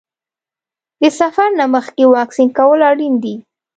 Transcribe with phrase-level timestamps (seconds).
[1.01, 3.35] د سفر نه مخکې واکسین کول اړین دي.